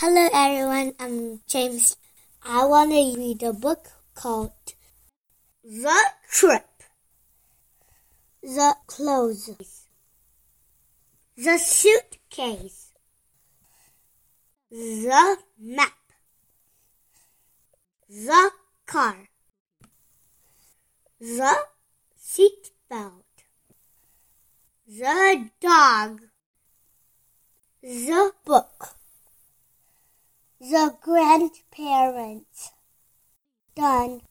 Hello 0.00 0.28
everyone, 0.32 0.92
I'm 1.00 1.40
James. 1.48 1.96
I 2.44 2.64
want 2.66 2.92
to 2.92 3.18
read 3.18 3.42
a 3.42 3.52
book 3.52 3.88
called 4.14 4.52
The 5.64 5.98
Trip. 6.30 6.68
The 8.40 8.76
clothes. 8.86 9.50
The 11.36 11.58
suitcase. 11.58 12.92
The 14.70 15.38
map. 15.58 15.98
The 18.08 18.52
car. 18.86 19.16
The 21.18 21.56
seat 22.16 22.70
belt. 22.88 23.24
The 24.86 25.50
dog. 25.60 26.20
The 27.82 28.30
book. 28.44 28.77
The 30.60 30.96
grandparents. 31.00 32.72
Done. 33.76 34.27